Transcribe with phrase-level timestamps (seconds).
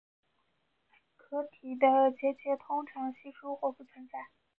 [1.15, 4.19] 壳体的结节通常稀疏或不存在。